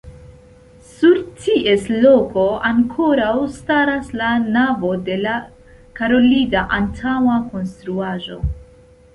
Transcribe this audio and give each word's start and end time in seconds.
Sur 0.91 1.19
ties 1.41 1.83
loko 2.05 2.45
ankoraŭ 2.69 3.35
staras 3.59 4.09
la 4.23 4.31
navo 4.57 4.91
de 5.11 5.19
la 5.27 5.37
karolida 6.01 6.67
antaŭa 6.79 7.39
konstruaĵo. 7.53 8.41